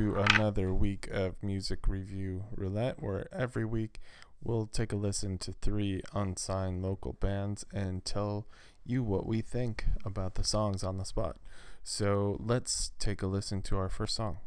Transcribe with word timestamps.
to 0.00 0.16
another 0.16 0.72
week 0.72 1.08
of 1.10 1.34
Music 1.42 1.86
Review 1.86 2.44
Roulette, 2.56 3.02
where 3.02 3.28
every 3.34 3.66
week 3.66 4.00
we'll 4.42 4.64
take 4.64 4.94
a 4.94 4.96
listen 4.96 5.36
to 5.36 5.52
three 5.52 6.00
unsigned 6.14 6.82
local 6.82 7.12
bands 7.12 7.66
and 7.70 8.02
tell 8.02 8.46
you 8.86 9.02
what 9.02 9.26
we 9.26 9.42
think 9.42 9.84
about 10.02 10.36
the 10.36 10.44
songs 10.44 10.82
on 10.82 10.96
the 10.96 11.04
spot. 11.04 11.36
So 11.84 12.38
let's 12.42 12.92
take 12.98 13.20
a 13.20 13.26
listen 13.26 13.60
to 13.60 13.76
our 13.76 13.90
first 13.90 14.16
song. 14.16 14.38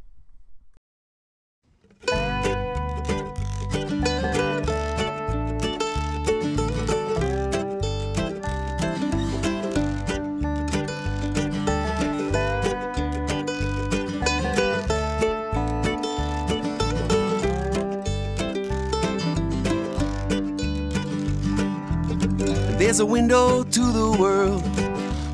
There's 22.94 23.00
a 23.00 23.06
window 23.08 23.64
to 23.64 23.92
the 23.92 24.12
world 24.20 24.62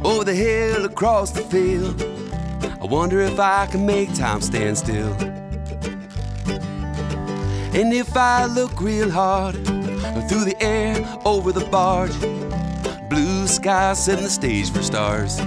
over 0.06 0.24
the 0.24 0.34
hill 0.34 0.86
across 0.86 1.32
the 1.32 1.42
field. 1.42 2.02
I 2.82 2.86
wonder 2.86 3.20
if 3.20 3.38
I 3.38 3.66
can 3.66 3.86
make 3.86 4.14
time 4.14 4.40
stand 4.40 4.78
still. 4.78 5.12
And 7.76 7.94
if 7.94 8.16
I 8.16 8.46
look 8.46 8.80
real 8.80 9.12
hard 9.12 9.56
through 10.30 10.46
the 10.46 10.56
air 10.62 11.06
over 11.26 11.52
the 11.52 11.66
barge, 11.66 12.18
blue 13.10 13.46
skies 13.46 14.06
setting 14.06 14.24
the 14.24 14.30
stage 14.30 14.72
for 14.72 14.82
stars. 14.82 15.40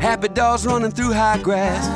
Happy 0.00 0.26
dogs 0.30 0.66
running 0.66 0.90
through 0.90 1.12
high 1.12 1.38
grass, 1.38 1.86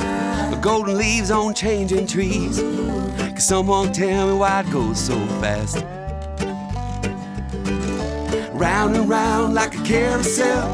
golden 0.62 0.96
leaves 0.96 1.32
on 1.32 1.54
changing 1.54 2.06
trees. 2.06 2.60
Can 2.60 3.40
someone 3.40 3.92
tell 3.92 4.28
me 4.28 4.34
why 4.34 4.60
it 4.60 4.70
goes 4.70 5.00
so 5.00 5.18
fast? 5.40 5.84
Round 8.64 8.96
and 8.96 9.06
round 9.10 9.52
like 9.52 9.78
a 9.78 9.82
carousel. 9.82 10.66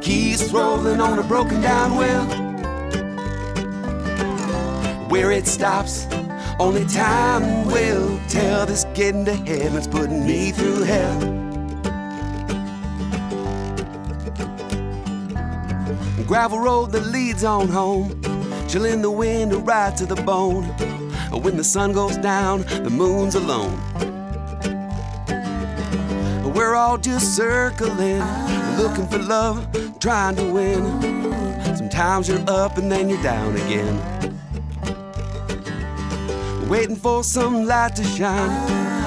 Keys 0.00 0.50
rolling 0.50 1.02
on 1.02 1.18
a 1.18 1.22
broken 1.22 1.60
down 1.60 1.96
well. 1.96 2.24
Where 5.10 5.32
it 5.32 5.46
stops, 5.46 6.06
only 6.58 6.86
time 6.86 7.66
will 7.66 8.18
tell. 8.30 8.64
This 8.64 8.84
getting 8.94 9.26
to 9.26 9.34
heaven's 9.34 9.86
putting 9.86 10.26
me 10.26 10.50
through 10.52 10.84
hell. 10.84 11.20
Gravel 16.26 16.60
road 16.60 16.92
that 16.92 17.04
leads 17.08 17.44
on 17.44 17.68
home, 17.68 18.18
chilling 18.66 19.02
the 19.02 19.10
wind 19.10 19.52
right 19.66 19.94
to 19.98 20.06
the 20.06 20.16
bone. 20.22 20.64
When 21.44 21.58
the 21.58 21.64
sun 21.64 21.92
goes 21.92 22.16
down, 22.16 22.62
the 22.62 22.90
moon's 22.90 23.34
alone. 23.34 23.78
We're 26.66 26.74
all 26.74 26.98
just 26.98 27.36
circling, 27.36 28.24
looking 28.76 29.06
for 29.06 29.18
love, 29.18 29.68
trying 30.00 30.34
to 30.34 30.52
win. 30.52 30.82
Sometimes 31.76 32.28
you're 32.28 32.42
up 32.48 32.76
and 32.76 32.90
then 32.90 33.08
you're 33.08 33.22
down 33.22 33.54
again. 33.54 33.96
Waiting 36.68 36.96
for 36.96 37.22
some 37.22 37.66
light 37.66 37.94
to 37.94 38.02
shine 38.02 38.50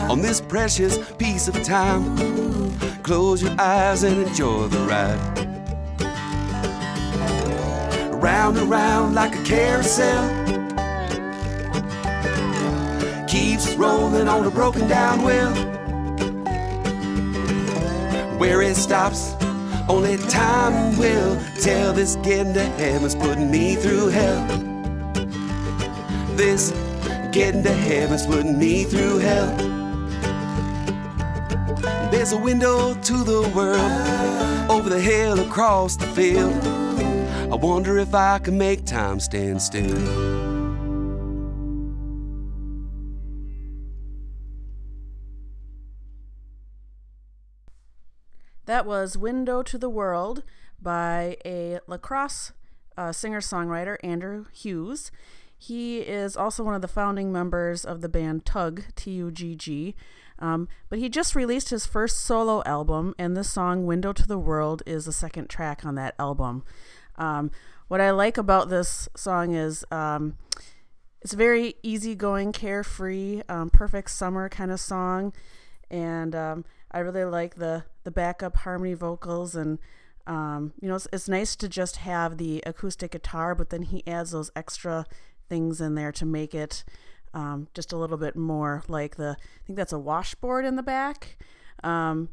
on 0.09 0.21
this 0.21 0.39
precious 0.39 0.99
piece 1.17 1.49
of 1.49 1.61
time. 1.61 2.15
Close 3.03 3.43
your 3.43 3.59
eyes 3.59 4.03
and 4.03 4.25
enjoy 4.25 4.67
the 4.69 4.79
ride. 4.79 5.19
Round 8.23 8.57
and 8.57 8.69
round 8.69 9.15
like 9.15 9.35
a 9.35 9.43
carousel. 9.43 10.23
Keeps 13.27 13.75
rolling 13.75 14.29
on 14.29 14.45
a 14.45 14.49
broken 14.49 14.87
down 14.87 15.23
wheel 15.23 15.68
where 18.39 18.61
it 18.61 18.75
stops. 18.75 19.35
Only 19.89 20.17
time 20.29 20.97
will 20.97 21.37
tell. 21.61 21.93
This 21.93 22.15
getting 22.17 22.53
to 22.53 22.63
heaven's 22.63 23.13
putting 23.13 23.51
me 23.51 23.75
through 23.75 24.07
hell. 24.07 24.47
This 26.35 26.71
getting 27.31 27.63
to 27.63 27.73
heaven's 27.73 28.25
putting 28.25 28.57
me 28.57 28.85
through 28.85 29.17
hell. 29.19 29.55
There's 32.11 32.31
a 32.31 32.37
window 32.37 32.93
to 32.93 33.23
the 33.23 33.51
world 33.53 34.71
over 34.71 34.89
the 34.89 34.99
hill 34.99 35.39
across 35.39 35.97
the 35.97 36.07
field. 36.07 36.53
I 37.51 37.55
wonder 37.55 37.97
if 37.97 38.13
I 38.13 38.39
can 38.39 38.57
make 38.57 38.85
time 38.85 39.19
stand 39.19 39.61
still. 39.61 40.58
That 48.69 48.85
was 48.85 49.17
Window 49.17 49.63
to 49.63 49.79
the 49.79 49.89
World 49.89 50.43
by 50.79 51.37
a 51.43 51.79
La 51.87 51.97
Crosse 51.97 52.51
uh, 52.95 53.11
singer 53.11 53.39
songwriter, 53.41 53.97
Andrew 54.03 54.45
Hughes. 54.53 55.09
He 55.57 56.01
is 56.01 56.37
also 56.37 56.63
one 56.63 56.75
of 56.75 56.83
the 56.83 56.87
founding 56.87 57.31
members 57.31 57.83
of 57.83 58.01
the 58.01 58.09
band 58.09 58.45
Tug, 58.45 58.83
T 58.95 59.09
U 59.09 59.31
G 59.31 59.55
G. 59.55 59.95
Um, 60.37 60.67
but 60.87 60.99
he 60.99 61.09
just 61.09 61.33
released 61.33 61.69
his 61.69 61.87
first 61.87 62.19
solo 62.19 62.61
album, 62.63 63.15
and 63.17 63.35
this 63.35 63.49
song, 63.49 63.87
Window 63.87 64.13
to 64.13 64.27
the 64.27 64.37
World, 64.37 64.83
is 64.85 65.05
the 65.05 65.11
second 65.11 65.49
track 65.49 65.83
on 65.83 65.95
that 65.95 66.13
album. 66.19 66.63
Um, 67.15 67.49
what 67.87 67.99
I 67.99 68.11
like 68.11 68.37
about 68.37 68.69
this 68.69 69.09
song 69.17 69.55
is 69.55 69.83
um, 69.89 70.37
it's 71.23 71.33
very 71.33 71.73
easygoing, 71.81 72.51
carefree, 72.51 73.41
um, 73.49 73.71
perfect 73.71 74.11
summer 74.11 74.47
kind 74.47 74.69
of 74.69 74.79
song. 74.79 75.33
And 75.89 76.35
um, 76.35 76.65
I 76.91 76.99
really 76.99 77.25
like 77.25 77.55
the 77.55 77.85
the 78.09 78.13
backup 78.13 78.57
harmony 78.57 78.95
vocals 78.95 79.55
and 79.55 79.77
um, 80.25 80.73
you 80.81 80.87
know 80.87 80.95
it's, 80.95 81.07
it's 81.13 81.29
nice 81.29 81.55
to 81.55 81.69
just 81.69 81.97
have 81.97 82.37
the 82.37 82.63
acoustic 82.65 83.11
guitar, 83.11 83.53
but 83.53 83.69
then 83.69 83.83
he 83.83 84.05
adds 84.07 84.31
those 84.31 84.49
extra 84.55 85.05
things 85.47 85.79
in 85.79 85.93
there 85.93 86.11
to 86.11 86.25
make 86.25 86.55
it 86.55 86.83
um, 87.35 87.67
just 87.75 87.93
a 87.93 87.97
little 87.97 88.17
bit 88.17 88.35
more 88.35 88.83
like 88.87 89.15
the 89.17 89.37
I 89.39 89.65
think 89.67 89.77
that's 89.77 89.93
a 89.93 89.99
washboard 89.99 90.65
in 90.65 90.75
the 90.75 90.81
back. 90.81 91.37
Um, 91.83 92.29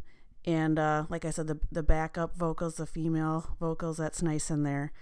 and 0.47 0.79
uh, 0.79 1.05
like 1.11 1.27
I 1.27 1.31
said, 1.31 1.47
the 1.47 1.61
the 1.71 1.83
backup 1.83 2.39
vocals, 2.39 2.77
the 2.77 2.87
female 2.87 3.57
vocals, 3.61 3.99
that's 3.99 4.23
nice 4.23 4.51
in 4.51 4.63
there. 4.63 4.93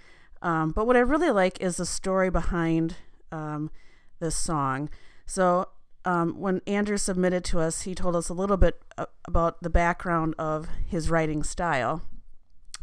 Um, 0.43 0.73
but 0.73 0.89
what 0.89 0.97
I 0.97 1.01
really 1.01 1.31
like 1.31 1.61
is 1.61 1.77
the 1.77 1.87
story 1.87 2.31
behind 2.31 2.97
um, 3.31 3.71
this 4.19 4.37
song. 4.37 4.91
So 5.25 5.69
um, 6.05 6.39
when 6.39 6.61
Andrew 6.67 6.97
submitted 6.97 7.45
to 7.45 7.61
us, 7.61 7.83
he 7.83 7.95
told 7.95 8.15
us 8.15 8.29
a 8.29 8.35
little 8.35 8.57
bit 8.57 8.83
uh, 8.99 9.07
about 9.25 9.63
the 9.63 9.71
background 9.71 10.35
of 10.39 10.69
his 10.87 11.11
writing 11.11 11.43
style. 11.43 12.03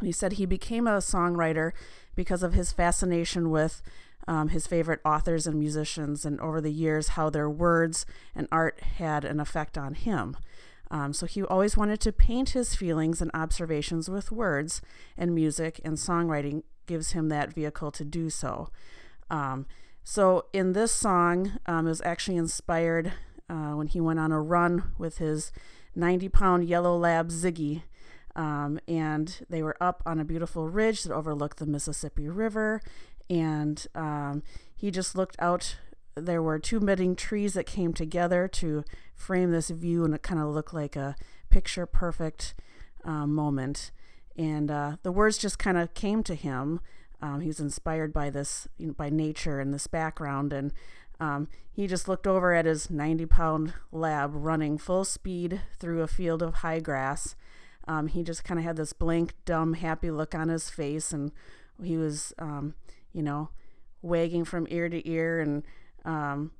He 0.01 0.11
said 0.11 0.33
he 0.33 0.45
became 0.45 0.87
a 0.87 0.97
songwriter 0.97 1.71
because 2.15 2.41
of 2.43 2.53
his 2.53 2.71
fascination 2.71 3.51
with 3.51 3.81
um, 4.27 4.49
his 4.49 4.67
favorite 4.67 4.99
authors 5.05 5.47
and 5.47 5.59
musicians, 5.59 6.25
and 6.25 6.39
over 6.41 6.61
the 6.61 6.71
years, 6.71 7.09
how 7.09 7.29
their 7.29 7.49
words 7.49 8.05
and 8.35 8.47
art 8.51 8.81
had 8.81 9.25
an 9.25 9.39
effect 9.39 9.77
on 9.77 9.93
him. 9.93 10.37
Um, 10.89 11.13
so 11.13 11.25
he 11.25 11.43
always 11.43 11.77
wanted 11.77 12.01
to 12.01 12.11
paint 12.11 12.49
his 12.49 12.75
feelings 12.75 13.21
and 13.21 13.31
observations 13.33 14.09
with 14.09 14.31
words, 14.31 14.81
and 15.17 15.33
music 15.33 15.79
and 15.83 15.97
songwriting 15.97 16.63
gives 16.85 17.11
him 17.11 17.29
that 17.29 17.53
vehicle 17.53 17.91
to 17.91 18.03
do 18.03 18.29
so. 18.29 18.69
Um, 19.29 19.65
so 20.03 20.45
in 20.53 20.73
this 20.73 20.91
song, 20.91 21.59
um, 21.65 21.85
it 21.85 21.89
was 21.89 22.01
actually 22.03 22.37
inspired 22.37 23.13
uh, 23.49 23.73
when 23.73 23.87
he 23.87 23.99
went 23.99 24.19
on 24.19 24.31
a 24.31 24.41
run 24.41 24.93
with 24.97 25.17
his 25.17 25.51
90 25.95 26.29
pound 26.29 26.65
yellow 26.65 26.97
lab 26.97 27.29
Ziggy. 27.29 27.83
Um, 28.35 28.79
and 28.87 29.45
they 29.49 29.61
were 29.61 29.75
up 29.81 30.01
on 30.05 30.19
a 30.19 30.23
beautiful 30.23 30.69
ridge 30.69 31.03
that 31.03 31.13
overlooked 31.13 31.57
the 31.57 31.65
Mississippi 31.65 32.29
River. 32.29 32.81
And 33.29 33.85
um, 33.93 34.43
he 34.75 34.89
just 34.89 35.15
looked 35.15 35.35
out. 35.39 35.77
There 36.15 36.41
were 36.41 36.59
two 36.59 36.79
meeting 36.79 37.15
trees 37.15 37.53
that 37.53 37.65
came 37.65 37.93
together 37.93 38.47
to 38.49 38.83
frame 39.15 39.51
this 39.51 39.69
view, 39.69 40.03
and 40.03 40.13
it 40.13 40.23
kind 40.23 40.41
of 40.41 40.47
looked 40.49 40.73
like 40.73 40.95
a 40.95 41.15
picture 41.49 41.85
perfect 41.85 42.53
uh, 43.03 43.25
moment. 43.27 43.91
And 44.37 44.71
uh, 44.71 44.97
the 45.03 45.11
words 45.11 45.37
just 45.37 45.59
kind 45.59 45.77
of 45.77 45.93
came 45.93 46.23
to 46.23 46.35
him. 46.35 46.79
Um, 47.21 47.41
he 47.41 47.47
was 47.47 47.59
inspired 47.59 48.13
by 48.13 48.29
this, 48.29 48.67
you 48.77 48.87
know, 48.87 48.93
by 48.93 49.09
nature 49.09 49.59
and 49.59 49.73
this 49.73 49.87
background, 49.87 50.53
and 50.53 50.73
um, 51.19 51.47
he 51.71 51.85
just 51.87 52.07
looked 52.07 52.25
over 52.25 52.53
at 52.53 52.65
his 52.65 52.89
90 52.89 53.27
pound 53.27 53.73
lab 53.91 54.31
running 54.33 54.77
full 54.77 55.05
speed 55.05 55.61
through 55.79 56.01
a 56.01 56.07
field 56.07 56.41
of 56.41 56.55
high 56.55 56.79
grass. 56.79 57.35
Um, 57.87 58.07
he 58.07 58.23
just 58.23 58.43
kind 58.43 58.59
of 58.59 58.63
had 58.65 58.75
this 58.75 58.93
blank, 58.93 59.33
dumb, 59.45 59.73
happy 59.73 60.11
look 60.11 60.33
on 60.33 60.49
his 60.49 60.69
face, 60.69 61.11
and 61.11 61.31
he 61.81 61.97
was, 61.97 62.33
um, 62.39 62.73
you 63.13 63.21
know, 63.21 63.49
wagging 64.01 64.45
from 64.45 64.67
ear 64.69 64.89
to 64.89 65.07
ear, 65.07 65.39
and 65.39 65.63
um, 66.05 66.51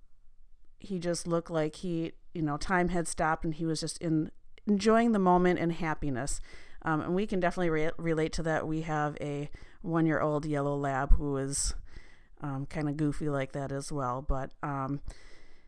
he 0.79 0.99
just 0.99 1.27
looked 1.27 1.49
like 1.49 1.77
he, 1.77 2.13
you 2.33 2.41
know, 2.41 2.57
time 2.57 2.89
had 2.89 3.07
stopped, 3.07 3.43
and 3.43 3.55
he 3.55 3.65
was 3.65 3.79
just 3.79 3.97
in 3.99 4.31
enjoying 4.67 5.11
the 5.11 5.19
moment 5.19 5.59
and 5.59 5.73
happiness. 5.73 6.39
Um, 6.83 7.01
and 7.01 7.15
we 7.15 7.27
can 7.27 7.39
definitely 7.39 7.69
re- 7.69 7.91
relate 7.97 8.33
to 8.33 8.43
that. 8.43 8.67
We 8.67 8.81
have 8.81 9.17
a 9.21 9.49
one 9.81 10.05
year 10.05 10.19
old 10.19 10.45
yellow 10.45 10.75
lab 10.75 11.17
who 11.17 11.37
is 11.37 11.73
um, 12.41 12.65
kind 12.65 12.89
of 12.89 12.97
goofy 12.97 13.29
like 13.29 13.51
that 13.53 13.71
as 13.71 13.91
well. 13.91 14.21
But 14.21 14.51
um, 14.63 15.01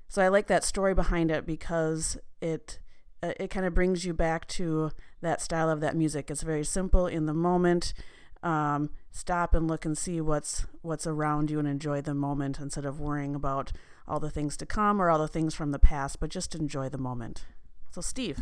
so 0.07 0.21
I 0.21 0.27
like 0.27 0.48
that 0.48 0.63
story 0.63 0.94
behind 0.94 1.31
it 1.31 1.45
because 1.45 2.18
it 2.42 2.80
uh, 3.21 3.33
it 3.39 3.50
kind 3.50 3.65
of 3.65 3.74
brings 3.74 4.06
you 4.06 4.13
back 4.13 4.48
to 4.50 4.92
that 5.21 5.42
style 5.42 5.69
of 5.69 5.80
that 5.81 5.95
music. 5.95 6.30
It's 6.30 6.42
very 6.42 6.63
simple 6.65 7.07
in 7.07 7.25
the 7.25 7.33
moment. 7.33 7.94
Um, 8.42 8.89
stop 9.12 9.54
and 9.54 9.68
look 9.68 9.86
and 9.86 9.98
see 9.98 10.19
what's 10.19 10.65
what's 10.81 11.07
around 11.07 11.50
you 11.50 11.60
and 11.60 11.68
enjoy 11.68 12.01
the 12.01 12.13
moment 12.13 12.60
instead 12.60 12.86
of 12.86 13.00
worrying 13.00 13.36
about 13.36 13.71
all 14.07 14.19
the 14.19 14.30
things 14.30 14.57
to 14.57 14.65
come 14.65 15.01
or 15.01 15.10
all 15.10 15.19
the 15.19 15.27
things 15.27 15.56
from 15.56 15.71
the 15.71 15.80
past, 15.80 16.19
but 16.19 16.30
just 16.30 16.56
enjoy 16.56 16.89
the 16.89 16.98
moment. 16.98 17.45
So, 17.92 18.01
Steve. 18.01 18.39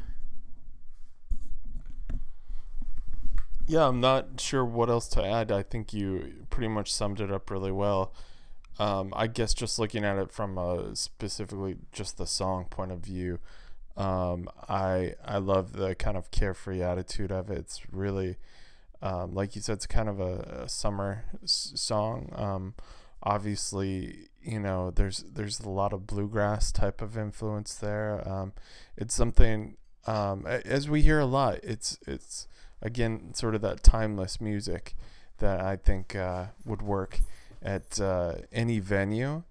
Yeah, 3.72 3.88
I'm 3.88 4.02
not 4.02 4.42
sure 4.42 4.66
what 4.66 4.90
else 4.90 5.08
to 5.10 5.26
add. 5.26 5.52
I 5.52 5.64
think 5.64 5.94
you 5.94 6.46
pretty 6.50 6.68
much 6.68 6.94
summed 6.94 7.22
it 7.22 7.32
up 7.32 7.50
really 7.50 7.72
well. 7.72 8.14
Um, 8.80 9.14
I 9.16 9.28
guess 9.28 9.54
just 9.54 9.80
looking 9.80 10.04
at 10.06 10.18
it 10.18 10.32
from 10.32 10.58
a 10.58 10.96
specifically 10.96 11.78
just 11.92 12.18
the 12.18 12.28
song 12.28 12.66
point 12.70 12.92
of 12.92 13.00
view, 13.00 13.40
um, 13.98 14.50
I 14.70 15.16
I 15.26 15.38
love 15.40 15.74
the 15.74 15.96
kind 15.96 16.18
of 16.18 16.32
carefree 16.32 16.82
attitude 16.84 17.32
of 17.32 17.50
it. 17.52 17.60
It's 17.60 17.82
really, 17.92 18.38
um, 19.02 19.34
like 19.36 19.56
you 19.56 19.62
said, 19.62 19.76
it's 19.76 19.88
kind 19.88 20.10
of 20.10 20.20
a, 20.20 20.64
a 20.66 20.70
summer 20.70 21.26
s- 21.44 21.74
song. 21.76 22.32
Um, 22.36 22.76
obviously, 23.24 24.30
you 24.44 24.60
know, 24.60 24.92
there's 24.92 25.20
there's 25.34 25.60
a 25.62 25.70
lot 25.70 25.94
of 25.94 26.08
bluegrass 26.08 26.72
type 26.72 27.02
of 27.02 27.18
influence 27.18 27.76
there. 27.76 28.28
Um, 28.28 28.54
it's 28.98 29.16
something 29.16 29.78
um, 30.08 30.48
as 30.48 30.90
we 30.90 31.02
hear 31.04 31.20
a 31.20 31.26
lot. 31.26 31.60
It's 31.64 32.00
it's 32.08 32.48
again 32.82 33.34
sort 33.34 33.56
of 33.56 33.62
that 33.62 33.84
timeless 33.84 34.42
music 34.42 34.96
that 35.38 35.60
I 35.60 35.76
think 35.76 36.16
uh, 36.16 36.48
would 36.66 36.82
work 36.82 37.20
at 37.62 38.00
uh, 38.00 38.36
any 38.52 38.80
venue, 38.80 39.44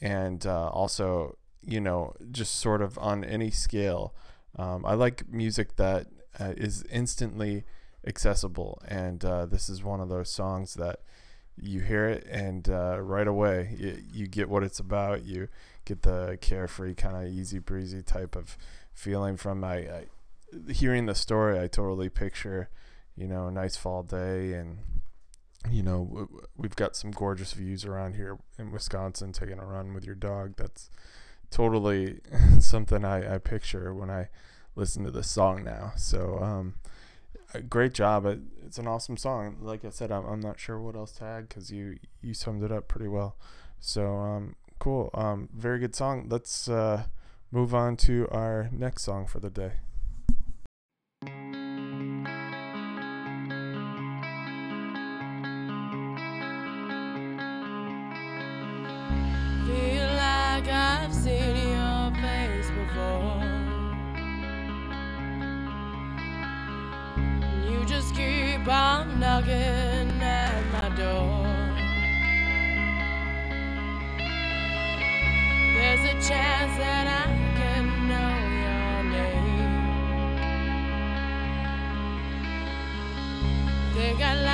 and 0.00 0.46
uh, 0.46 0.68
also 0.68 1.36
you 1.62 1.80
know 1.80 2.14
just 2.30 2.54
sort 2.56 2.82
of 2.82 2.98
on 2.98 3.24
any 3.24 3.50
scale. 3.50 4.14
Um, 4.56 4.84
I 4.86 4.94
like 4.94 5.28
music 5.28 5.76
that 5.76 6.06
uh, 6.38 6.54
is 6.56 6.84
instantly 6.90 7.64
accessible, 8.06 8.80
and 8.86 9.24
uh, 9.24 9.46
this 9.46 9.68
is 9.68 9.82
one 9.82 10.00
of 10.00 10.08
those 10.08 10.30
songs 10.30 10.74
that 10.74 11.00
you 11.60 11.80
hear 11.80 12.06
it 12.06 12.24
and 12.30 12.68
uh, 12.68 13.00
right 13.00 13.26
away 13.26 13.74
you, 13.76 14.00
you 14.12 14.26
get 14.28 14.48
what 14.48 14.62
it's 14.62 14.78
about. 14.78 15.24
You 15.24 15.48
get 15.84 16.02
the 16.02 16.38
carefree 16.40 16.94
kind 16.94 17.16
of 17.16 17.32
easy 17.32 17.58
breezy 17.58 18.02
type 18.02 18.36
of 18.36 18.56
feeling 18.92 19.36
from 19.36 19.64
I 19.64 20.06
hearing 20.70 21.06
the 21.06 21.14
story. 21.14 21.58
I 21.58 21.66
totally 21.66 22.08
picture 22.08 22.68
you 23.18 23.26
know 23.26 23.48
a 23.48 23.50
nice 23.50 23.76
fall 23.76 24.02
day 24.02 24.52
and 24.52 24.78
you 25.70 25.82
know 25.82 26.28
we've 26.56 26.76
got 26.76 26.96
some 26.96 27.10
gorgeous 27.10 27.52
views 27.52 27.84
around 27.84 28.14
here 28.14 28.38
in 28.58 28.70
Wisconsin. 28.70 29.32
Taking 29.32 29.58
a 29.58 29.66
run 29.66 29.94
with 29.94 30.04
your 30.04 30.14
dog. 30.14 30.54
That's 30.56 30.90
totally 31.50 32.20
something 32.60 33.04
I, 33.04 33.34
I 33.34 33.38
picture 33.38 33.92
when 33.94 34.10
I 34.10 34.28
listen 34.76 35.04
to 35.04 35.10
this 35.10 35.30
song 35.30 35.64
now. 35.64 35.92
So 35.96 36.38
um, 36.40 36.74
great 37.68 37.92
job. 37.92 38.26
It, 38.26 38.40
it's 38.64 38.78
an 38.78 38.86
awesome 38.86 39.16
song. 39.16 39.56
Like 39.60 39.84
I 39.84 39.90
said, 39.90 40.12
I'm, 40.12 40.24
I'm 40.26 40.40
not 40.40 40.60
sure 40.60 40.78
what 40.78 40.94
else 40.94 41.12
to 41.12 41.24
add 41.24 41.48
because 41.48 41.70
you 41.70 41.98
you 42.22 42.34
summed 42.34 42.62
it 42.62 42.72
up 42.72 42.88
pretty 42.88 43.08
well. 43.08 43.36
So 43.80 44.16
um, 44.16 44.56
cool. 44.78 45.10
Um, 45.14 45.48
very 45.54 45.78
good 45.78 45.94
song. 45.94 46.26
Let's 46.28 46.68
uh, 46.68 47.04
move 47.50 47.74
on 47.74 47.96
to 47.98 48.28
our 48.30 48.68
next 48.72 49.02
song 49.02 49.26
for 49.26 49.40
the 49.40 49.50
day. 49.50 49.72
Knocking 69.38 70.20
at 70.20 70.64
my 70.72 70.88
door. 70.96 71.46
There's 75.74 76.00
a 76.00 76.14
chance 76.28 76.74
that 76.78 77.06
I 77.06 77.26
can 77.58 77.84
know 78.08 78.34
your 78.64 78.96
name. 79.14 79.78
Think 83.94 84.18
I'd 84.20 84.47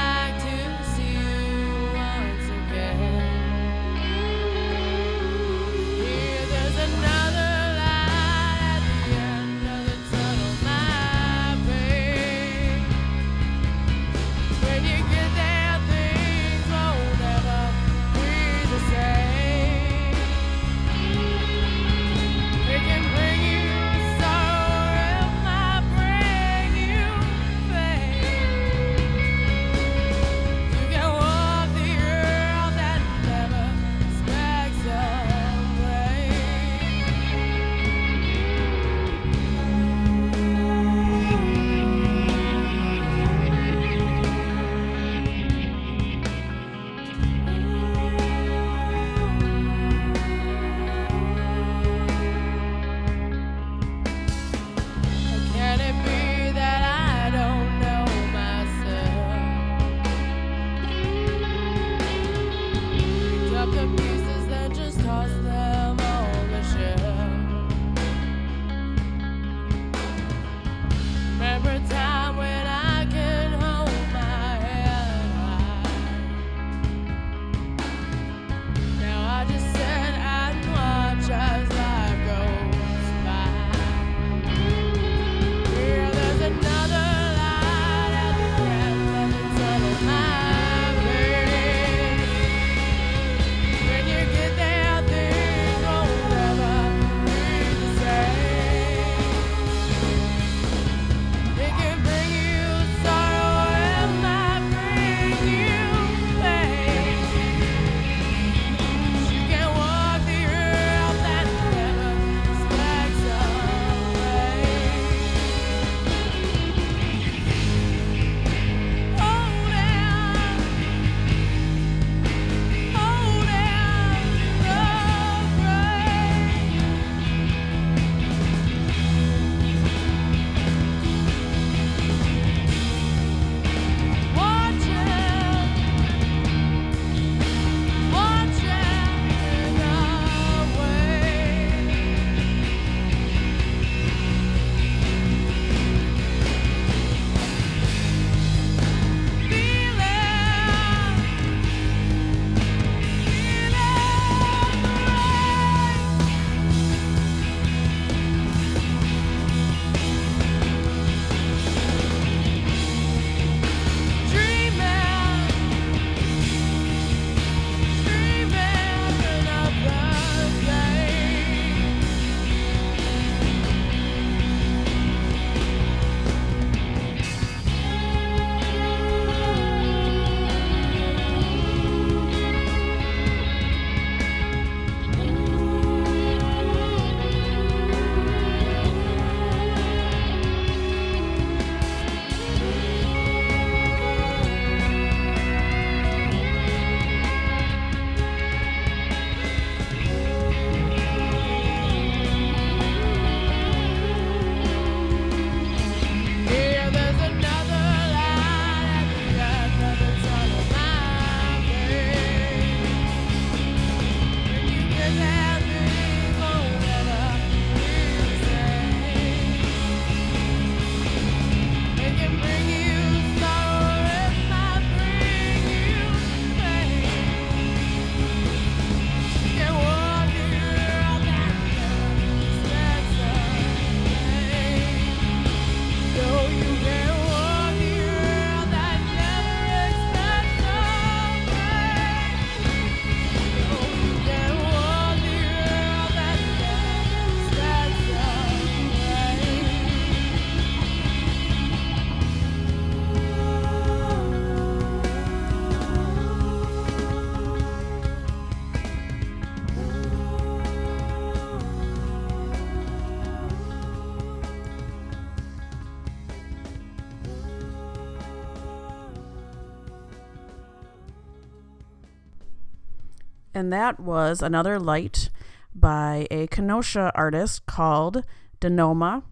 and 273.54 273.72
that 273.72 274.00
was 274.00 274.42
another 274.42 274.78
light 274.78 275.30
by 275.74 276.26
a 276.30 276.46
Kenosha 276.48 277.12
artist 277.14 277.66
called 277.66 278.24
Denoma. 278.60 279.22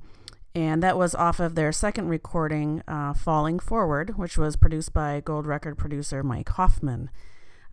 And 0.55 0.83
that 0.83 0.99
was 0.99 1.15
off 1.15 1.41
of 1.41 1.55
their 1.55 1.73
second 1.73 2.09
recording, 2.09 2.83
uh, 2.87 3.15
Falling 3.15 3.59
Forward, 3.59 4.19
which 4.19 4.37
was 4.37 4.55
produced 4.57 4.93
by 4.93 5.21
gold 5.21 5.47
record 5.47 5.79
producer 5.79 6.23
Mike 6.23 6.51
Hoffman. 6.51 7.11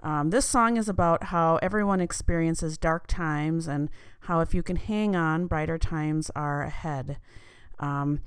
Um, 0.01 0.29
this 0.29 0.46
song 0.46 0.77
is 0.77 0.88
about 0.88 1.25
how 1.25 1.58
everyone 1.62 2.00
experiences 2.00 2.77
dark 2.77 3.06
times 3.08 3.68
and 3.68 3.89
how 4.22 4.39
if 4.39 4.53
you 4.53 4.63
can 4.63 4.77
hang 4.77 5.13
on, 5.13 5.48
brighter 5.48 5.77
times 5.77 6.32
are 6.38 6.63
ahead. 6.63 7.18
Um, 7.79 8.22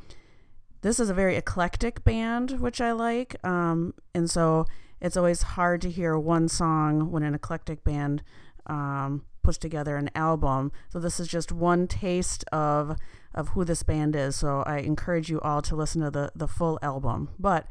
this 0.82 1.00
is 1.00 1.08
a 1.08 1.14
very 1.14 1.36
eclectic 1.36 2.04
band, 2.04 2.60
which 2.60 2.80
I 2.80 2.92
like. 2.92 3.42
Um, 3.46 3.94
and 4.14 4.30
so 4.30 4.66
it's 5.02 5.16
always 5.16 5.42
hard 5.42 5.82
to 5.82 5.90
hear 5.90 6.16
one 6.16 6.48
song 6.48 7.10
when 7.10 7.24
an 7.24 7.34
eclectic 7.34 7.82
band 7.82 8.22
um, 8.66 9.24
puts 9.42 9.58
together 9.58 9.96
an 9.96 10.08
album. 10.14 10.70
So 10.88 11.00
this 11.00 11.18
is 11.18 11.26
just 11.26 11.52
one 11.52 11.86
taste 11.88 12.44
of 12.52 12.96
of 13.34 13.48
who 13.48 13.64
this 13.64 13.82
band 13.82 14.14
is. 14.14 14.36
So 14.36 14.62
I 14.64 14.78
encourage 14.78 15.28
you 15.28 15.40
all 15.40 15.60
to 15.62 15.74
listen 15.74 16.00
to 16.02 16.10
the 16.10 16.30
the 16.36 16.46
full 16.46 16.78
album. 16.82 17.30
But 17.38 17.66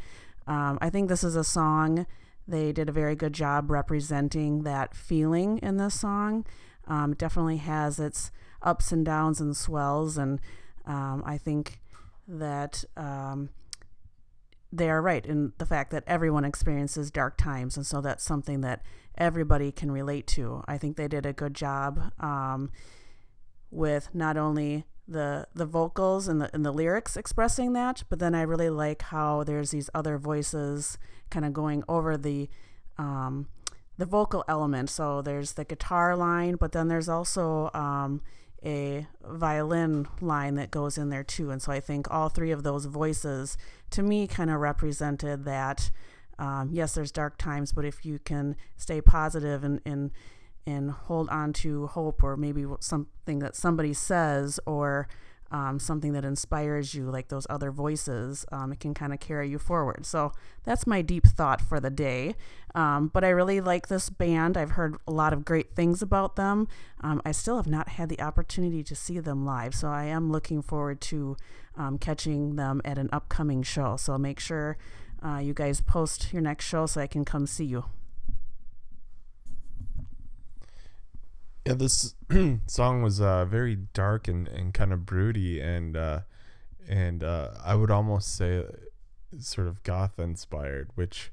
um, 0.45 0.77
I 0.81 0.89
think 0.89 1.07
this 1.07 1.23
is 1.23 1.37
a 1.37 1.43
song. 1.43 2.05
They 2.47 2.73
did 2.73 2.89
a 2.89 2.91
very 2.91 3.15
good 3.15 3.33
job 3.33 3.71
representing 3.71 4.63
that 4.63 4.93
feeling 4.93 5.57
in 5.59 5.77
this 5.77 5.99
song. 5.99 6.45
Um, 6.87 7.13
definitely 7.13 7.57
has 7.57 7.97
its 7.97 8.31
ups 8.61 8.91
and 8.91 9.05
downs 9.05 9.39
and 9.39 9.55
swells, 9.55 10.17
and 10.17 10.41
um, 10.85 11.23
I 11.25 11.37
think 11.37 11.79
that 12.27 12.83
um, 12.97 13.49
they 14.71 14.89
are 14.89 15.01
right 15.01 15.25
in 15.25 15.53
the 15.57 15.65
fact 15.65 15.91
that 15.91 16.03
everyone 16.07 16.45
experiences 16.45 17.11
dark 17.11 17.37
times, 17.37 17.75
and 17.75 17.85
so 17.85 18.01
that's 18.01 18.23
something 18.23 18.61
that 18.61 18.81
everybody 19.17 19.71
can 19.71 19.91
relate 19.91 20.27
to. 20.27 20.63
I 20.67 20.77
think 20.77 20.95
they 20.95 21.07
did 21.07 21.25
a 21.25 21.33
good 21.33 21.53
job 21.53 22.11
um, 22.19 22.71
with 23.69 24.09
not 24.13 24.37
only 24.37 24.85
the 25.07 25.47
the 25.53 25.65
vocals 25.65 26.27
and 26.27 26.39
the 26.41 26.49
and 26.53 26.65
the 26.65 26.71
lyrics 26.71 27.17
expressing 27.17 27.73
that, 27.73 28.03
but 28.09 28.19
then 28.19 28.33
I 28.33 28.43
really 28.43 28.69
like 28.69 29.01
how 29.03 29.43
there's 29.43 29.71
these 29.71 29.89
other 29.93 30.17
voices 30.17 30.97
kind 31.29 31.45
of 31.45 31.53
going 31.53 31.83
over 31.89 32.17
the 32.17 32.49
um, 32.97 33.47
the 33.97 34.05
vocal 34.05 34.43
element. 34.47 34.89
So 34.89 35.21
there's 35.21 35.53
the 35.53 35.65
guitar 35.65 36.15
line, 36.15 36.55
but 36.55 36.71
then 36.71 36.87
there's 36.87 37.09
also 37.09 37.69
um, 37.73 38.21
a 38.63 39.07
violin 39.23 40.07
line 40.19 40.55
that 40.55 40.71
goes 40.71 40.97
in 40.97 41.09
there 41.09 41.23
too. 41.23 41.49
And 41.51 41.61
so 41.61 41.71
I 41.71 41.79
think 41.79 42.09
all 42.11 42.29
three 42.29 42.51
of 42.51 42.63
those 42.63 42.85
voices 42.85 43.57
to 43.91 44.03
me 44.03 44.27
kind 44.27 44.49
of 44.49 44.59
represented 44.59 45.45
that. 45.45 45.91
Um, 46.37 46.69
yes, 46.71 46.93
there's 46.93 47.11
dark 47.11 47.37
times, 47.37 47.71
but 47.71 47.85
if 47.85 48.05
you 48.05 48.19
can 48.19 48.55
stay 48.75 49.01
positive 49.01 49.63
and, 49.63 49.81
and 49.85 50.11
and 50.67 50.91
hold 50.91 51.27
on 51.29 51.53
to 51.53 51.87
hope 51.87 52.23
or 52.23 52.37
maybe 52.37 52.65
something 52.79 53.39
that 53.39 53.55
somebody 53.55 53.93
says 53.93 54.59
or 54.65 55.07
um, 55.51 55.79
something 55.79 56.13
that 56.13 56.23
inspires 56.23 56.93
you, 56.95 57.11
like 57.11 57.27
those 57.27 57.45
other 57.49 57.71
voices, 57.71 58.45
um, 58.51 58.71
it 58.71 58.79
can 58.79 58.93
kind 58.93 59.13
of 59.13 59.19
carry 59.19 59.49
you 59.49 59.59
forward. 59.59 60.05
So 60.05 60.31
that's 60.63 60.87
my 60.87 61.01
deep 61.01 61.27
thought 61.27 61.61
for 61.61 61.79
the 61.79 61.89
day. 61.89 62.35
Um, 62.73 63.09
but 63.09 63.23
I 63.23 63.29
really 63.29 63.59
like 63.59 63.87
this 63.87 64.09
band. 64.09 64.55
I've 64.55 64.71
heard 64.71 64.95
a 65.05 65.11
lot 65.11 65.33
of 65.33 65.43
great 65.43 65.75
things 65.75 66.01
about 66.01 66.37
them. 66.37 66.67
Um, 67.01 67.21
I 67.25 67.33
still 67.33 67.57
have 67.57 67.67
not 67.67 67.89
had 67.89 68.07
the 68.07 68.21
opportunity 68.21 68.81
to 68.83 68.95
see 68.95 69.19
them 69.19 69.45
live, 69.45 69.75
so 69.75 69.89
I 69.89 70.05
am 70.05 70.31
looking 70.31 70.61
forward 70.61 71.01
to 71.01 71.35
um, 71.75 71.97
catching 71.97 72.55
them 72.55 72.81
at 72.85 72.97
an 72.97 73.09
upcoming 73.11 73.61
show. 73.61 73.97
So 73.97 74.17
make 74.17 74.39
sure 74.39 74.77
uh, 75.23 75.37
you 75.37 75.53
guys 75.53 75.81
post 75.81 76.31
your 76.31 76.41
next 76.41 76.65
show 76.65 76.85
so 76.85 77.01
I 77.01 77.07
can 77.07 77.25
come 77.25 77.45
see 77.45 77.65
you. 77.65 77.85
Yeah, 81.65 81.73
this 81.73 82.15
song 82.67 83.03
was 83.03 83.21
uh, 83.21 83.45
very 83.45 83.75
dark 83.75 84.27
and, 84.27 84.47
and 84.47 84.73
kind 84.73 84.91
of 84.91 85.05
broody, 85.05 85.59
and 85.59 85.95
uh, 85.95 86.21
and 86.89 87.23
uh, 87.23 87.49
I 87.63 87.75
would 87.75 87.91
almost 87.91 88.35
say 88.35 88.65
sort 89.39 89.67
of 89.67 89.83
goth 89.83 90.17
inspired, 90.19 90.89
which 90.95 91.31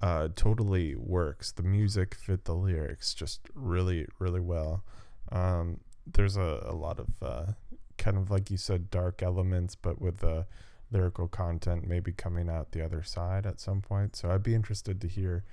uh, 0.00 0.28
totally 0.34 0.94
works. 0.96 1.52
The 1.52 1.62
music 1.62 2.14
fit 2.14 2.46
the 2.46 2.54
lyrics 2.54 3.12
just 3.12 3.40
really, 3.54 4.06
really 4.18 4.40
well. 4.40 4.82
Um, 5.30 5.80
there's 6.06 6.38
a, 6.38 6.62
a 6.64 6.74
lot 6.74 6.98
of 6.98 7.08
uh, 7.20 7.52
kind 7.98 8.16
of 8.16 8.30
like 8.30 8.50
you 8.50 8.56
said, 8.56 8.90
dark 8.90 9.22
elements, 9.22 9.74
but 9.74 10.00
with 10.00 10.18
the 10.18 10.46
lyrical 10.90 11.28
content 11.28 11.86
maybe 11.86 12.10
coming 12.12 12.48
out 12.48 12.72
the 12.72 12.84
other 12.84 13.02
side 13.02 13.46
at 13.46 13.60
some 13.60 13.82
point. 13.82 14.16
So 14.16 14.30
I'd 14.30 14.42
be 14.42 14.54
interested 14.54 15.00
to 15.02 15.06
hear 15.06 15.44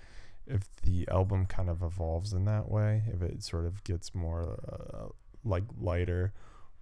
if 0.48 0.64
the 0.84 1.08
album 1.10 1.46
kind 1.46 1.70
of 1.70 1.84
evolves 1.84 2.34
in 2.34 2.46
that 2.46 2.70
way, 2.70 3.04
if 3.14 3.22
it 3.22 3.44
sort 3.44 3.66
of 3.66 3.84
gets 3.84 4.16
more 4.16 4.60
uh, 4.68 5.08
like 5.44 5.64
lighter 5.80 6.34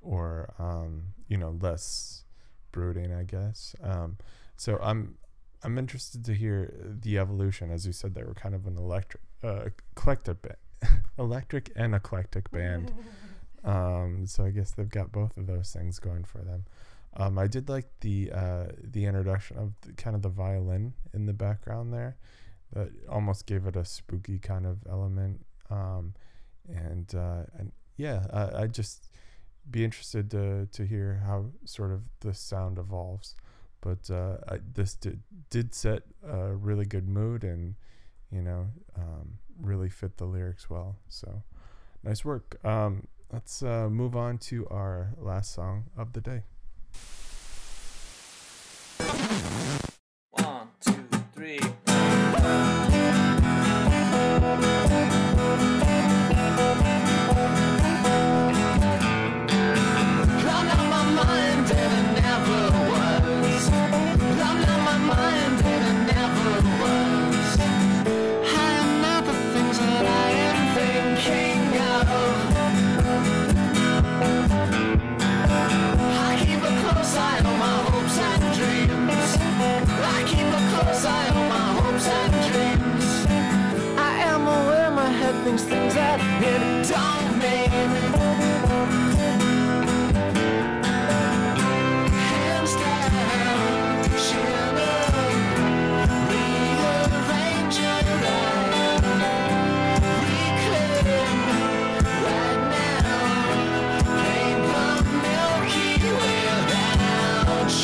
or 0.02 0.54
um, 0.60 1.14
you 1.28 1.38
know 1.38 1.58
less 1.62 2.24
brooding, 2.72 3.14
I 3.14 3.24
guess. 3.24 3.76
Um, 3.82 4.18
so 4.56 4.80
I'm 4.82 5.16
I'm 5.64 5.78
interested 5.78 6.24
to 6.26 6.34
hear 6.34 6.74
the 6.84 7.18
evolution. 7.18 7.72
As 7.72 7.86
you 7.86 7.92
said, 7.92 8.14
they 8.14 8.24
were 8.24 8.36
kind 8.36 8.54
of 8.54 8.68
an 8.68 8.78
electric, 8.78 9.24
uh, 9.44 9.70
eclectic, 9.96 10.42
ba- 10.42 10.58
electric 11.18 11.72
and 11.76 11.96
eclectic 11.96 12.52
band. 12.52 12.94
Um, 13.64 14.28
so 14.28 14.46
I 14.46 14.52
guess 14.52 14.70
they've 14.70 14.88
got 14.88 15.12
both 15.12 15.38
of 15.38 15.48
those 15.48 15.72
things 15.74 15.98
going 15.98 16.24
for 16.24 16.38
them. 16.38 16.66
Um, 17.18 17.40
I 17.40 17.48
did 17.48 17.68
like 17.68 17.88
the 18.02 18.32
uh, 18.32 18.66
the 18.80 19.06
introduction 19.06 19.58
of 19.58 19.74
the, 19.82 19.94
kind 19.94 20.16
of 20.16 20.22
the 20.22 20.30
violin 20.30 20.94
in 21.16 21.26
the 21.26 21.34
background 21.34 21.92
there 21.92 22.16
that 22.74 22.90
almost 23.10 23.46
gave 23.46 23.66
it 23.66 23.76
a 23.76 23.86
spooky 23.86 24.40
kind 24.40 24.66
of 24.66 24.80
element. 24.90 25.46
Um, 25.70 26.14
and 26.68 27.14
uh, 27.16 27.44
and 27.58 27.72
yeah, 27.98 28.26
I, 28.32 28.64
I 28.64 28.68
just 28.68 29.10
be 29.70 29.84
interested 29.84 30.30
to 30.32 30.68
to 30.72 30.86
hear 30.86 31.24
how 31.26 31.46
sort 31.66 31.92
of 31.92 32.02
the 32.20 32.34
sound 32.34 32.78
evolves. 32.78 33.36
But 33.82 34.10
uh, 34.10 34.38
I, 34.48 34.60
this 34.74 34.96
did 34.96 35.22
did 35.50 35.74
set 35.74 36.04
a 36.28 36.54
really 36.54 36.86
good 36.86 37.08
mood 37.08 37.44
and 37.44 37.76
you 38.32 38.42
know 38.42 38.68
um, 38.98 39.38
really 39.62 39.90
fit 39.90 40.18
the 40.18 40.26
lyrics 40.26 40.70
well. 40.70 40.98
So 41.08 41.44
nice 42.04 42.26
work. 42.26 42.58
Um, 42.66 43.08
let's 43.32 43.62
uh, 43.64 43.90
move 43.90 44.16
on 44.16 44.38
to 44.40 44.68
our 44.70 45.14
last 45.18 45.54
song 45.54 45.86
of 45.98 46.14
the 46.14 46.22
day. 46.22 46.44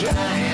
Without 0.04 0.51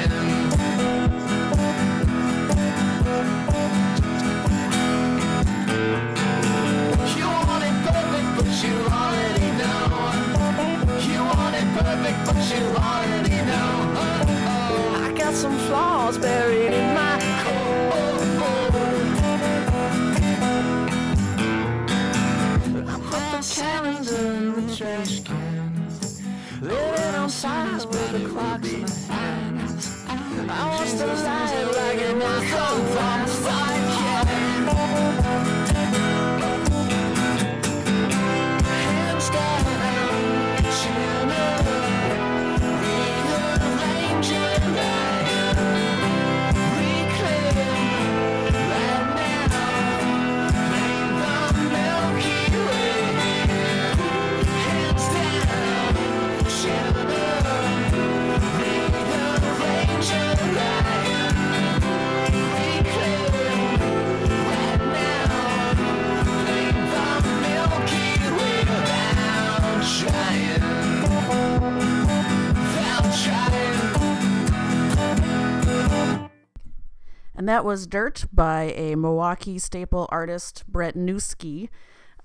and 77.48 77.54
that 77.54 77.64
was 77.64 77.88
Dirt 77.88 78.26
by 78.34 78.74
a 78.76 78.96
Milwaukee 78.96 79.58
staple 79.58 80.06
artist, 80.10 80.66
Brett 80.68 80.96
Newski. 80.96 81.70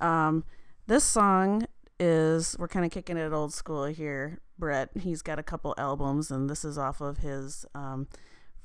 Um, 0.01 0.43
this 0.89 1.05
song 1.05 1.69
is, 2.01 2.57
we're 2.59 2.67
kind 2.67 2.85
of 2.85 2.91
kicking 2.91 3.17
it 3.17 3.33
old 3.33 3.55
school 3.55 3.85
here. 3.85 4.41
Brett, 4.59 4.89
he's 4.99 5.23
got 5.23 5.39
a 5.39 5.45
couple 5.45 5.77
albums, 5.79 6.33
and 6.33 6.51
this 6.51 6.65
is 6.65 6.77
off 6.77 7.01
of 7.01 7.19
his 7.19 7.65
um, 7.73 8.09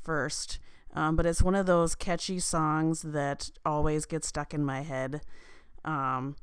first. 0.02 0.58
Um, 0.96 1.16
but 1.16 1.28
it's 1.28 1.44
one 1.44 1.54
of 1.54 1.68
those 1.68 1.94
catchy 1.94 2.40
songs 2.40 3.04
that 3.04 3.52
always 3.64 4.08
gets 4.08 4.28
stuck 4.28 4.52
in 4.52 4.66
my 4.66 4.82
head. 4.82 5.22
Um, 5.86 6.38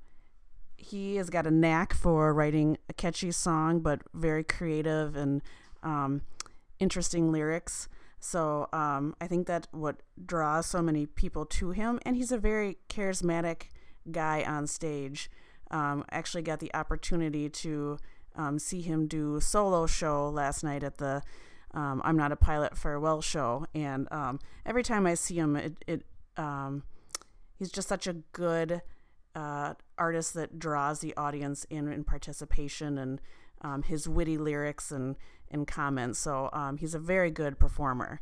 he 0.76 1.16
has 1.16 1.28
got 1.28 1.44
a 1.44 1.50
knack 1.50 1.92
for 1.92 2.32
writing 2.32 2.78
a 2.88 2.92
catchy 2.92 3.32
song, 3.32 3.80
but 3.80 4.02
very 4.14 4.44
creative 4.44 5.16
and 5.16 5.42
um, 5.82 6.22
interesting 6.78 7.32
lyrics. 7.32 7.88
So 8.24 8.70
um, 8.72 9.14
I 9.20 9.26
think 9.26 9.46
that 9.48 9.68
what 9.70 9.96
draws 10.24 10.64
so 10.64 10.80
many 10.80 11.04
people 11.04 11.44
to 11.44 11.72
him, 11.72 12.00
and 12.06 12.16
he's 12.16 12.32
a 12.32 12.38
very 12.38 12.78
charismatic 12.88 13.64
guy 14.10 14.42
on 14.42 14.66
stage. 14.66 15.30
Um, 15.70 16.06
actually, 16.10 16.42
got 16.42 16.58
the 16.58 16.74
opportunity 16.74 17.50
to 17.50 17.98
um, 18.34 18.58
see 18.58 18.80
him 18.80 19.08
do 19.08 19.40
solo 19.40 19.86
show 19.86 20.30
last 20.30 20.64
night 20.64 20.82
at 20.82 20.96
the 20.96 21.22
um, 21.74 22.00
I'm 22.02 22.16
Not 22.16 22.32
a 22.32 22.36
Pilot 22.36 22.78
farewell 22.78 23.20
show, 23.20 23.66
and 23.74 24.08
um, 24.10 24.40
every 24.64 24.82
time 24.82 25.06
I 25.06 25.14
see 25.14 25.34
him, 25.34 25.54
it, 25.54 25.84
it 25.86 26.02
um, 26.38 26.82
he's 27.58 27.70
just 27.70 27.88
such 27.88 28.06
a 28.06 28.14
good 28.32 28.80
uh, 29.34 29.74
artist 29.98 30.32
that 30.32 30.58
draws 30.58 31.00
the 31.00 31.14
audience 31.18 31.66
in 31.68 31.92
in 31.92 32.04
participation 32.04 32.96
and 32.96 33.20
um, 33.64 33.82
his 33.82 34.08
witty 34.08 34.38
lyrics 34.38 34.92
and 34.92 35.16
and 35.50 35.66
comments. 35.66 36.18
So 36.18 36.50
um, 36.52 36.76
he's 36.76 36.94
a 36.94 36.98
very 36.98 37.30
good 37.30 37.58
performer. 37.58 38.20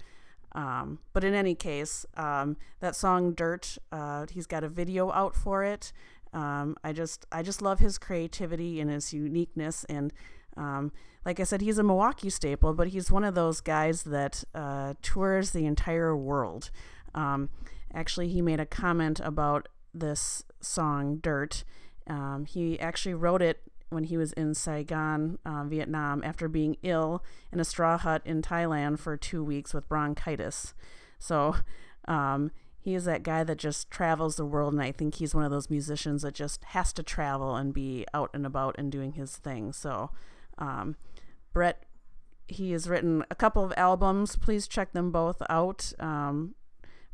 Um, 0.55 0.99
but 1.13 1.25
in 1.25 1.35
any 1.35 1.55
case, 1.55 2.07
um, 2.17 2.57
that 2.81 2.95
song 2.95 3.33
"Dirt," 3.33 3.79
uh, 3.91 4.27
he's 4.31 4.47
got 4.47 4.65
a 4.65 4.69
video 4.69 5.11
out 5.11 5.35
for 5.35 5.65
it. 5.65 5.93
Um, 6.33 6.77
I 6.85 6.93
just 6.93 7.27
I 7.33 7.43
just 7.43 7.61
love 7.61 7.81
his 7.81 7.99
creativity 7.99 8.81
and 8.81 8.91
his 8.91 9.13
uniqueness 9.13 9.85
and. 9.85 10.13
Um, 10.55 10.93
like 11.25 11.41
I 11.41 11.45
said, 11.45 11.63
he's 11.63 11.79
a 11.79 11.83
Milwaukee 11.83 12.29
staple, 12.29 12.75
but 12.75 12.89
he's 12.89 13.11
one 13.11 13.25
of 13.25 13.35
those 13.35 13.63
guys 13.63 14.03
that 14.03 14.45
uh, 14.55 14.95
tours 15.01 15.53
the 15.53 15.65
entire 15.65 16.15
world. 16.15 16.71
Actually, 17.95 18.29
he 18.29 18.43
made 18.43 18.61
a 18.61 18.67
comment 18.67 19.19
about 19.21 19.69
this 19.95 20.43
song, 20.61 21.19
Dirt. 21.23 21.65
He 22.49 22.79
actually 22.81 23.15
wrote 23.15 23.41
it 23.41 23.63
when 23.93 24.05
he 24.05 24.17
was 24.17 24.33
in 24.33 24.55
Saigon, 24.55 25.39
uh, 25.45 25.65
Vietnam, 25.65 26.23
after 26.25 26.49
being 26.49 26.77
ill 26.83 27.23
in 27.53 27.61
a 27.61 27.65
straw 27.65 27.99
hut 27.99 28.23
in 28.25 28.43
Thailand 28.43 28.99
for 28.99 29.17
two 29.17 29.45
weeks 29.45 29.75
with 29.75 29.89
bronchitis. 29.89 30.75
So 31.19 31.57
um, 32.09 32.51
he 32.81 32.95
is 32.95 33.05
that 33.05 33.23
guy 33.23 33.45
that 33.45 33.59
just 33.59 33.91
travels 33.91 34.37
the 34.37 34.45
world, 34.45 34.73
and 34.73 34.83
I 34.83 34.91
think 34.91 35.15
he's 35.15 35.35
one 35.35 35.45
of 35.45 35.51
those 35.51 35.71
musicians 35.71 36.23
that 36.23 36.35
just 36.35 36.65
has 36.65 36.93
to 36.95 37.03
travel 37.03 37.55
and 37.55 37.73
be 37.73 38.05
out 38.13 38.31
and 38.35 38.45
about 38.45 38.75
and 38.77 38.91
doing 38.91 39.13
his 39.13 39.37
thing. 39.37 39.73
So, 39.73 40.11
um, 40.59 40.97
Brett, 41.53 41.85
he 42.49 42.73
has 42.73 42.89
written 42.89 43.25
a 43.31 43.37
couple 43.37 43.63
of 43.63 43.73
albums. 43.77 44.35
Please 44.35 44.67
check 44.67 44.93
them 44.93 45.13
both 45.13 45.41
out. 45.49 45.93
Um, 46.01 46.57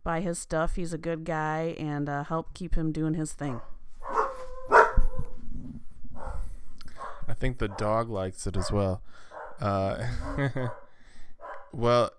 buy 0.03 0.21
his 0.21 0.39
stuff. 0.39 0.77
He's 0.77 0.95
a 0.95 0.99
good 0.99 1.25
guy, 1.25 1.77
and 1.79 2.09
uh, 2.09 2.25
help 2.25 2.55
keep 2.55 2.75
him 2.75 2.91
doing 2.91 3.13
his 3.13 3.35
thing. 3.35 3.61
I 7.29 7.35
think 7.35 7.59
the 7.59 7.69
dog 7.69 8.09
likes 8.09 8.47
it 8.47 8.57
as 8.57 8.73
well. 8.73 9.03
Uh, 9.61 10.07
well, 11.73 12.11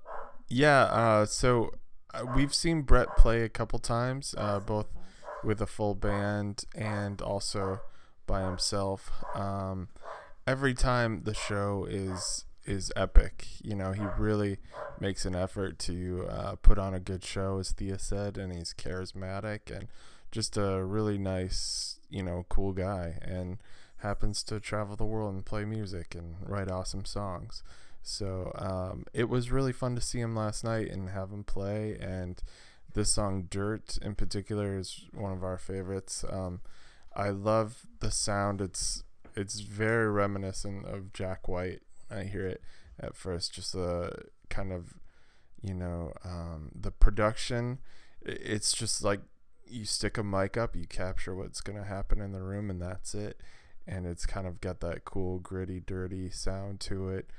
yeah. 0.48 0.84
Uh, 0.84 1.26
so 1.26 1.72
uh, 2.14 2.26
we've 2.36 2.54
seen 2.54 2.82
Brett 2.82 3.18
play 3.18 3.42
a 3.42 3.50
couple 3.50 3.80
times, 3.80 4.36
uh, 4.38 4.60
both 4.60 4.88
with 5.44 5.62
a 5.62 5.68
full 5.68 5.96
band 5.96 6.66
and 6.76 7.22
also 7.22 7.82
by 8.28 8.44
himself. 8.44 9.12
Um, 9.36 9.90
every 10.46 10.74
time 10.74 11.22
the 11.24 11.34
show 11.34 11.86
is 11.90 12.46
is 12.66 12.92
epic. 12.96 13.48
You 13.64 13.76
know, 13.76 13.92
he 13.92 14.04
really 14.18 14.58
makes 15.00 15.26
an 15.26 15.36
effort 15.36 15.80
to 15.80 16.28
uh, 16.30 16.56
put 16.62 16.78
on 16.78 16.94
a 16.94 17.00
good 17.00 17.24
show, 17.24 17.58
as 17.60 17.72
Thea 17.72 17.98
said, 17.98 18.38
and 18.38 18.54
he's 18.54 18.74
charismatic 18.74 19.76
and 19.76 19.88
just 20.32 20.56
a 20.58 20.84
really 20.84 21.18
nice, 21.18 22.00
you 22.10 22.22
know, 22.22 22.46
cool 22.50 22.74
guy. 22.74 23.18
And 23.22 23.58
happens 24.00 24.44
to 24.44 24.60
travel 24.60 24.96
the 24.96 25.06
world 25.06 25.34
and 25.34 25.46
play 25.46 25.66
music 25.66 26.16
and 26.16 26.36
write 26.42 26.72
awesome 26.72 27.06
songs. 27.06 27.64
So 28.02 28.52
um, 28.56 29.06
it 29.14 29.30
was 29.30 29.52
really 29.52 29.74
fun 29.74 29.96
to 29.96 30.02
see 30.02 30.20
him 30.20 30.36
last 30.36 30.64
night 30.64 30.90
and 30.90 31.10
have 31.10 31.32
him 31.32 31.44
play. 31.44 31.98
And 32.00 32.42
this 32.94 33.12
song, 33.12 33.48
Dirt, 33.50 33.98
in 34.02 34.16
particular, 34.16 34.78
is 34.78 35.06
one 35.14 35.34
of 35.34 35.44
our 35.44 35.58
favorites. 35.58 36.24
Um, 36.30 36.62
I 37.16 37.30
love 37.30 37.86
the 38.00 38.12
sound. 38.12 38.62
It's 38.62 39.04
it's 39.36 39.60
very 39.60 40.10
reminiscent 40.10 40.86
of 40.86 41.14
Jack 41.14 41.48
White 41.48 41.82
when 42.08 42.20
I 42.20 42.24
hear 42.24 42.48
it 42.48 42.62
at 43.00 43.16
first. 43.16 43.54
Just 43.54 43.74
the 43.74 44.12
kind 44.50 44.72
of, 44.72 44.94
you 45.62 45.74
know, 45.74 46.14
um, 46.24 46.72
the 46.74 46.92
production. 46.92 47.80
It's 48.22 48.74
just 48.74 49.04
like 49.04 49.22
you 49.68 49.86
stick 49.86 50.18
a 50.18 50.24
mic 50.24 50.58
up, 50.58 50.76
you 50.76 50.88
capture 50.88 51.36
what's 51.36 51.62
going 51.62 51.78
to 51.78 51.86
happen 51.86 52.22
in 52.22 52.32
the 52.32 52.42
room, 52.42 52.70
and 52.70 52.82
that's 52.82 53.14
it 53.14 53.40
and 53.90 54.06
it's 54.06 54.28
kind 54.28 54.46
of 54.46 54.62
got 54.62 54.80
that 54.82 55.04
cool, 55.04 55.40
gritty, 55.40 55.80
dirty 55.80 56.30
sound 56.30 56.80
to 56.80 57.10
it. 57.10 57.30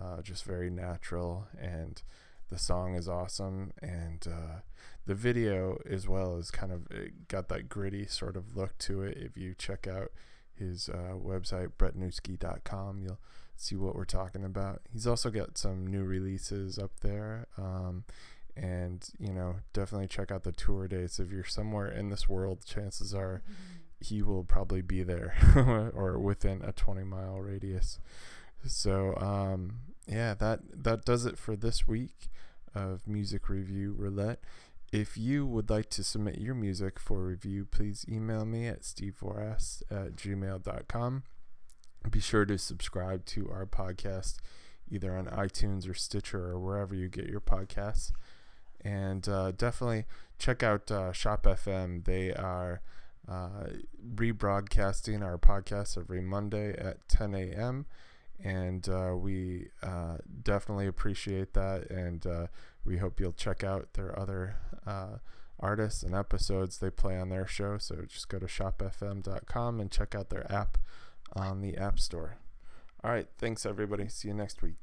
Uh, 0.00 0.22
just 0.22 0.44
very 0.44 0.70
natural, 0.70 1.46
and 1.60 2.02
the 2.50 2.58
song 2.58 2.94
is 2.94 3.08
awesome, 3.08 3.72
and 3.82 4.26
uh, 4.26 4.60
the 5.06 5.14
video 5.14 5.78
as 5.88 6.08
well 6.08 6.36
is 6.36 6.50
kind 6.50 6.72
of 6.72 6.86
got 7.28 7.48
that 7.48 7.68
gritty 7.68 8.06
sort 8.06 8.36
of 8.36 8.56
look 8.56 8.78
to 8.78 9.02
it. 9.02 9.18
If 9.18 9.36
you 9.36 9.54
check 9.58 9.86
out 9.86 10.10
his 10.54 10.88
uh, 10.88 11.14
website, 11.14 11.72
brettnewski.com, 11.78 13.00
you'll 13.00 13.20
see 13.56 13.76
what 13.76 13.94
we're 13.94 14.04
talking 14.04 14.44
about. 14.44 14.80
He's 14.90 15.06
also 15.06 15.30
got 15.30 15.58
some 15.58 15.86
new 15.86 16.04
releases 16.04 16.78
up 16.78 16.92
there. 17.00 17.48
Um, 17.58 18.04
and 18.56 19.08
you 19.18 19.32
know, 19.32 19.56
definitely 19.72 20.08
check 20.08 20.30
out 20.30 20.44
the 20.44 20.52
tour 20.52 20.88
dates. 20.88 21.20
If 21.20 21.30
you're 21.30 21.44
somewhere 21.44 21.88
in 21.88 22.08
this 22.08 22.28
world, 22.28 22.64
chances 22.64 23.14
are 23.14 23.42
mm-hmm 23.44 23.77
he 24.00 24.22
will 24.22 24.44
probably 24.44 24.82
be 24.82 25.02
there 25.02 25.34
or 25.94 26.18
within 26.18 26.62
a 26.62 26.72
20 26.72 27.04
mile 27.04 27.40
radius. 27.40 27.98
So 28.66 29.14
um, 29.16 29.80
yeah, 30.06 30.34
that 30.34 30.60
that 30.84 31.04
does 31.04 31.26
it 31.26 31.38
for 31.38 31.56
this 31.56 31.86
week 31.86 32.28
of 32.74 33.06
Music 33.06 33.48
Review 33.48 33.94
Roulette. 33.96 34.40
If 34.90 35.18
you 35.18 35.46
would 35.46 35.68
like 35.68 35.90
to 35.90 36.04
submit 36.04 36.38
your 36.38 36.54
music 36.54 36.98
for 36.98 37.26
review, 37.26 37.66
please 37.66 38.06
email 38.08 38.46
me 38.46 38.66
at 38.66 38.82
stevevoras 38.82 39.82
at 39.90 40.16
gmail.com. 40.16 41.24
Be 42.10 42.20
sure 42.20 42.46
to 42.46 42.56
subscribe 42.56 43.26
to 43.26 43.50
our 43.50 43.66
podcast 43.66 44.36
either 44.90 45.14
on 45.14 45.26
iTunes 45.26 45.88
or 45.88 45.92
Stitcher 45.92 46.42
or 46.46 46.58
wherever 46.58 46.94
you 46.94 47.08
get 47.08 47.26
your 47.26 47.40
podcasts. 47.40 48.12
And 48.80 49.28
uh, 49.28 49.52
definitely 49.52 50.06
check 50.38 50.62
out 50.62 50.90
uh, 50.90 51.12
Shop 51.12 51.42
FM. 51.42 52.04
They 52.04 52.32
are 52.32 52.80
uh, 53.28 53.68
rebroadcasting 54.14 55.22
our 55.22 55.38
podcast 55.38 55.98
every 55.98 56.20
Monday 56.20 56.70
at 56.76 57.08
10 57.08 57.34
a.m. 57.34 57.86
And 58.42 58.88
uh, 58.88 59.14
we 59.16 59.68
uh, 59.82 60.18
definitely 60.42 60.86
appreciate 60.86 61.54
that. 61.54 61.90
And 61.90 62.26
uh, 62.26 62.46
we 62.84 62.98
hope 62.98 63.20
you'll 63.20 63.32
check 63.32 63.64
out 63.64 63.94
their 63.94 64.18
other 64.18 64.56
uh, 64.86 65.18
artists 65.60 66.02
and 66.02 66.14
episodes 66.14 66.78
they 66.78 66.90
play 66.90 67.18
on 67.18 67.28
their 67.28 67.46
show. 67.46 67.78
So 67.78 67.96
just 68.06 68.28
go 68.28 68.38
to 68.38 68.46
shopfm.com 68.46 69.80
and 69.80 69.90
check 69.90 70.14
out 70.14 70.30
their 70.30 70.50
app 70.50 70.78
on 71.34 71.60
the 71.60 71.76
App 71.76 71.98
Store. 71.98 72.38
All 73.04 73.10
right. 73.10 73.28
Thanks, 73.38 73.66
everybody. 73.66 74.08
See 74.08 74.28
you 74.28 74.34
next 74.34 74.62
week. 74.62 74.76